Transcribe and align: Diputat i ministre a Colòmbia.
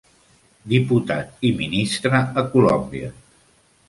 Diputat 0.71 1.45
i 1.49 1.51
ministre 1.59 2.21
a 2.43 2.45
Colòmbia. 2.55 3.11